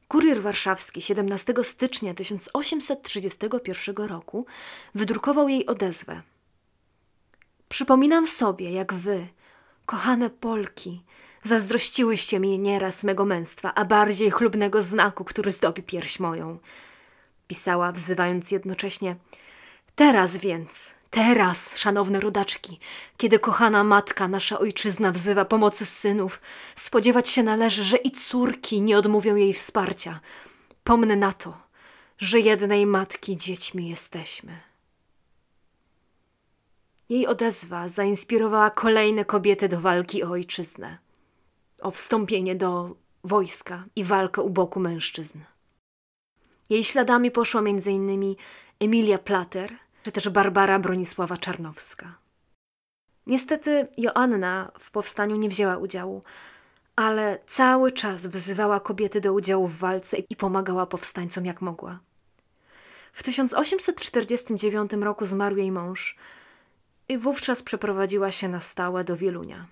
Kurier 0.07 0.41
warszawski 0.41 1.01
17 1.01 1.53
stycznia 1.63 2.13
1831 2.13 3.95
roku 3.95 4.45
wydrukował 4.95 5.49
jej 5.49 5.65
odezwę. 5.65 6.21
Przypominam 7.69 8.27
sobie, 8.27 8.71
jak 8.71 8.93
wy, 8.93 9.27
kochane 9.85 10.29
Polki, 10.29 11.03
zazdrościłyście 11.43 12.39
mi 12.39 12.59
nieraz 12.59 13.03
mego 13.03 13.25
męstwa, 13.25 13.73
a 13.75 13.85
bardziej 13.85 14.31
chlubnego 14.31 14.81
znaku, 14.81 15.23
który 15.23 15.51
zdobi 15.51 15.83
pierś 15.83 16.19
moją. 16.19 16.59
Pisała, 17.47 17.91
wzywając 17.91 18.51
jednocześnie– 18.51 19.15
Teraz 19.99 20.37
więc, 20.37 20.95
teraz, 21.09 21.77
szanowne 21.77 22.19
rodaczki, 22.19 22.79
kiedy 23.17 23.39
kochana 23.39 23.83
matka, 23.83 24.27
nasza 24.27 24.59
ojczyzna 24.59 25.11
wzywa 25.11 25.45
pomocy 25.45 25.85
synów, 25.85 26.41
spodziewać 26.75 27.29
się 27.29 27.43
należy, 27.43 27.83
że 27.83 27.97
i 27.97 28.11
córki 28.11 28.81
nie 28.81 28.97
odmówią 28.97 29.35
jej 29.35 29.53
wsparcia. 29.53 30.19
Pomnę 30.83 31.15
na 31.15 31.33
to, 31.33 31.57
że 32.17 32.39
jednej 32.39 32.85
matki 32.85 33.37
dziećmi 33.37 33.89
jesteśmy. 33.89 34.59
Jej 37.09 37.27
odezwa 37.27 37.89
zainspirowała 37.89 38.69
kolejne 38.69 39.25
kobiety 39.25 39.69
do 39.69 39.81
walki 39.81 40.23
o 40.23 40.29
ojczyznę, 40.29 40.97
o 41.81 41.91
wstąpienie 41.91 42.55
do 42.55 42.95
wojska 43.23 43.85
i 43.95 44.03
walkę 44.03 44.41
u 44.41 44.49
boku 44.49 44.79
mężczyzn. 44.79 45.39
Jej 46.69 46.83
śladami 46.83 47.31
poszła 47.31 47.61
innymi 47.87 48.37
Emilia 48.79 49.17
Plater– 49.17 49.75
czy 50.03 50.11
też 50.11 50.29
Barbara 50.29 50.79
Bronisława 50.79 51.37
Czarnowska. 51.37 52.15
Niestety 53.27 53.87
Joanna 53.97 54.71
w 54.79 54.91
powstaniu 54.91 55.35
nie 55.35 55.49
wzięła 55.49 55.77
udziału, 55.77 56.23
ale 56.95 57.39
cały 57.47 57.91
czas 57.91 58.27
wzywała 58.27 58.79
kobiety 58.79 59.21
do 59.21 59.33
udziału 59.33 59.67
w 59.67 59.77
walce 59.77 60.17
i 60.17 60.35
pomagała 60.35 60.85
powstańcom 60.85 61.45
jak 61.45 61.61
mogła. 61.61 61.99
W 63.13 63.23
1849 63.23 64.91
roku 64.93 65.25
zmarł 65.25 65.57
jej 65.57 65.71
mąż 65.71 66.15
i 67.09 67.17
wówczas 67.17 67.61
przeprowadziła 67.61 68.31
się 68.31 68.49
na 68.49 68.61
stałe 68.61 69.03
do 69.03 69.17
Wielunia. 69.17 69.67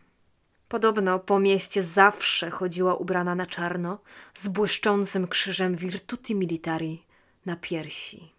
Podobno 0.67 1.19
po 1.19 1.39
mieście 1.39 1.83
zawsze 1.83 2.49
chodziła 2.49 2.95
ubrana 2.95 3.35
na 3.35 3.45
czarno, 3.45 3.99
z 4.35 4.47
błyszczącym 4.47 5.27
krzyżem 5.27 5.75
Virtuti 5.75 6.35
Militari 6.35 6.99
na 7.45 7.55
piersi. 7.55 8.36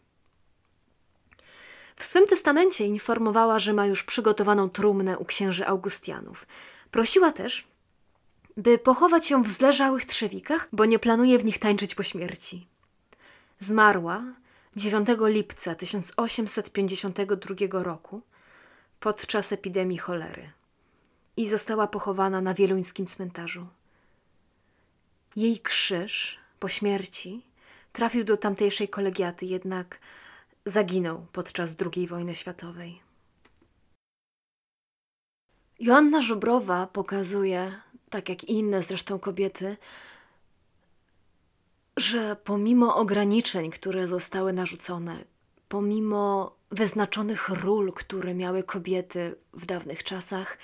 W 1.98 2.04
swym 2.04 2.26
testamencie 2.26 2.86
informowała, 2.86 3.58
że 3.58 3.72
ma 3.72 3.86
już 3.86 4.04
przygotowaną 4.04 4.70
trumnę 4.70 5.18
u 5.18 5.24
księży 5.24 5.66
Augustianów. 5.66 6.46
Prosiła 6.90 7.32
też, 7.32 7.66
by 8.56 8.78
pochować 8.78 9.30
ją 9.30 9.42
w 9.42 9.48
zleżałych 9.48 10.04
trzewikach, 10.04 10.68
bo 10.72 10.84
nie 10.84 10.98
planuje 10.98 11.38
w 11.38 11.44
nich 11.44 11.58
tańczyć 11.58 11.94
po 11.94 12.02
śmierci. 12.02 12.66
Zmarła 13.60 14.22
9 14.76 15.08
lipca 15.20 15.74
1852 15.74 17.82
roku 17.82 18.22
podczas 19.00 19.52
epidemii 19.52 19.98
cholery 19.98 20.50
i 21.36 21.46
została 21.46 21.86
pochowana 21.86 22.40
na 22.40 22.54
wieluńskim 22.54 23.06
cmentarzu. 23.06 23.66
Jej 25.36 25.60
krzyż 25.60 26.38
po 26.60 26.68
śmierci 26.68 27.42
trafił 27.92 28.24
do 28.24 28.36
tamtejszej 28.36 28.88
kolegiaty, 28.88 29.46
jednak 29.46 29.98
zaginął 30.68 31.26
podczas 31.32 31.76
II 31.94 32.06
wojny 32.06 32.34
światowej. 32.34 33.00
Joanna 35.80 36.22
Żubrowa 36.22 36.86
pokazuje, 36.86 37.80
tak 38.10 38.28
jak 38.28 38.44
inne 38.44 38.82
zresztą 38.82 39.18
kobiety, 39.18 39.76
że 41.96 42.36
pomimo 42.36 42.96
ograniczeń, 42.96 43.70
które 43.70 44.08
zostały 44.08 44.52
narzucone, 44.52 45.24
pomimo 45.68 46.52
wyznaczonych 46.70 47.48
ról, 47.48 47.92
które 47.92 48.34
miały 48.34 48.62
kobiety 48.62 49.34
w 49.52 49.66
dawnych 49.66 50.04
czasach, 50.04 50.58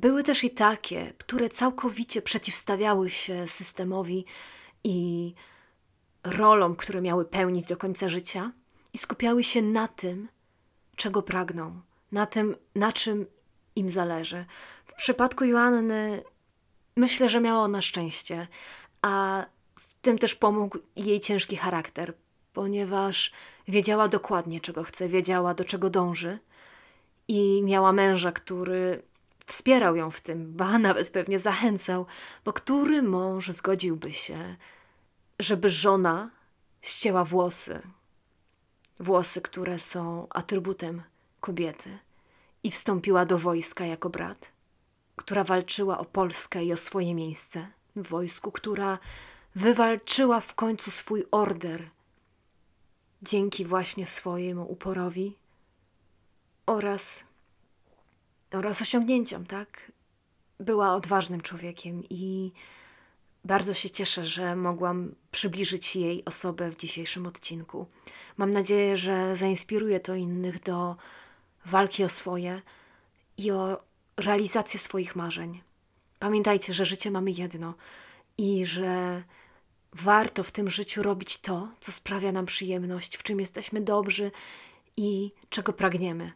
były 0.00 0.22
też 0.22 0.44
i 0.44 0.50
takie, 0.50 1.12
które 1.18 1.48
całkowicie 1.48 2.22
przeciwstawiały 2.22 3.10
się 3.10 3.48
systemowi 3.48 4.24
i 4.84 5.34
rolom, 6.24 6.76
które 6.76 7.00
miały 7.00 7.24
pełnić 7.24 7.66
do 7.66 7.76
końca 7.76 8.08
życia 8.08 8.52
i 8.92 8.98
skupiały 8.98 9.44
się 9.44 9.62
na 9.62 9.88
tym, 9.88 10.28
czego 10.96 11.22
pragną, 11.22 11.80
na 12.12 12.26
tym, 12.26 12.56
na 12.74 12.92
czym 12.92 13.26
im 13.76 13.90
zależy. 13.90 14.44
przypadku 14.98 15.44
Joanny 15.44 16.22
myślę, 16.96 17.28
że 17.28 17.40
miała 17.40 17.60
ona 17.60 17.82
szczęście, 17.82 18.46
a 19.02 19.44
w 19.80 19.94
tym 19.94 20.18
też 20.18 20.34
pomógł 20.34 20.78
jej 20.96 21.20
ciężki 21.20 21.56
charakter, 21.56 22.14
ponieważ 22.52 23.32
wiedziała 23.68 24.08
dokładnie, 24.08 24.60
czego 24.60 24.84
chce, 24.84 25.08
wiedziała, 25.08 25.54
do 25.54 25.64
czego 25.64 25.90
dąży 25.90 26.38
i 27.28 27.62
miała 27.64 27.92
męża, 27.92 28.32
który 28.32 29.02
wspierał 29.46 29.96
ją 29.96 30.10
w 30.10 30.20
tym, 30.20 30.56
ba 30.56 30.78
nawet 30.88 31.10
pewnie 31.10 31.38
zachęcał, 31.38 32.06
bo 32.44 32.52
który 32.52 33.02
mąż 33.02 33.50
zgodziłby 33.50 34.12
się, 34.12 34.56
żeby 35.38 35.70
żona 35.70 36.30
ścięła 36.82 37.24
włosy, 37.24 37.82
włosy, 39.00 39.40
które 39.40 39.78
są 39.78 40.26
atrybutem 40.30 41.02
kobiety, 41.40 41.98
i 42.62 42.70
wstąpiła 42.70 43.26
do 43.26 43.38
wojska 43.38 43.86
jako 43.86 44.10
brat, 44.10 44.52
która 45.16 45.44
walczyła 45.44 45.98
o 45.98 46.04
Polskę 46.04 46.64
i 46.64 46.72
o 46.72 46.76
swoje 46.76 47.14
miejsce 47.14 47.66
w 47.96 48.08
wojsku, 48.08 48.52
która 48.52 48.98
wywalczyła 49.54 50.40
w 50.40 50.54
końcu 50.54 50.90
swój 50.90 51.24
order 51.30 51.90
dzięki 53.22 53.64
właśnie 53.64 54.06
swojemu 54.06 54.72
uporowi 54.72 55.36
oraz, 56.66 57.24
oraz 58.52 58.82
osiągnięciom, 58.82 59.46
tak? 59.46 59.92
Była 60.60 60.94
odważnym 60.94 61.40
człowiekiem 61.40 62.02
i 62.10 62.52
bardzo 63.44 63.74
się 63.74 63.90
cieszę, 63.90 64.24
że 64.24 64.56
mogłam 64.56 65.14
przybliżyć 65.30 65.96
jej 65.96 66.24
osobę 66.24 66.70
w 66.70 66.76
dzisiejszym 66.76 67.26
odcinku. 67.26 67.86
Mam 68.36 68.50
nadzieję, 68.50 68.96
że 68.96 69.36
zainspiruje 69.36 70.00
to 70.00 70.14
innych 70.14 70.62
do 70.62 70.96
walki 71.66 72.04
o 72.04 72.08
swoje 72.08 72.62
i 73.36 73.50
o 73.50 73.82
realizację 74.16 74.80
swoich 74.80 75.16
marzeń. 75.16 75.62
Pamiętajcie, 76.18 76.72
że 76.72 76.84
życie 76.84 77.10
mamy 77.10 77.30
jedno 77.30 77.74
i 78.38 78.66
że 78.66 79.22
warto 79.92 80.44
w 80.44 80.52
tym 80.52 80.70
życiu 80.70 81.02
robić 81.02 81.38
to, 81.38 81.72
co 81.80 81.92
sprawia 81.92 82.32
nam 82.32 82.46
przyjemność, 82.46 83.16
w 83.16 83.22
czym 83.22 83.40
jesteśmy 83.40 83.80
dobrzy 83.80 84.30
i 84.96 85.32
czego 85.48 85.72
pragniemy. 85.72 86.32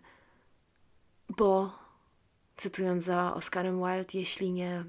Bo, 1.28 1.78
cytując 2.56 3.02
za 3.02 3.34
Oscarem 3.34 3.76
Wilde, 3.76 4.18
jeśli 4.18 4.52
nie. 4.52 4.84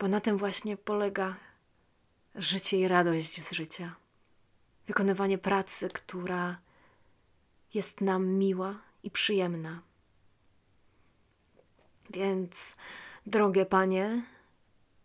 Bo 0.00 0.08
na 0.08 0.20
tym 0.20 0.38
właśnie 0.38 0.76
polega 0.76 1.36
życie 2.34 2.78
i 2.78 2.88
radość 2.88 3.42
z 3.42 3.52
życia. 3.52 3.96
Wykonywanie 4.86 5.38
pracy, 5.38 5.88
która 5.88 6.58
jest 7.74 8.00
nam 8.00 8.26
miła 8.26 8.78
i 9.02 9.10
przyjemna. 9.10 9.82
Więc, 12.10 12.76
drogie 13.26 13.66
panie, 13.66 14.22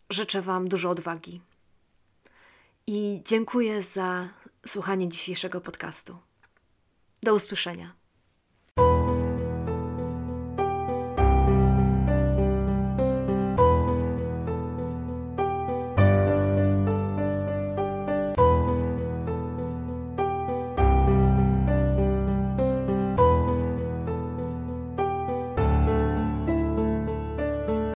życzę 0.09 0.41
Wam 0.41 0.67
dużo 0.67 0.89
odwagi. 0.89 1.41
I 2.87 3.21
dziękuję 3.25 3.83
za 3.83 4.29
słuchanie 4.67 5.09
dzisiejszego 5.09 5.61
podcastu. 5.61 6.17
Do 7.23 7.33
usłyszenia. 7.33 8.04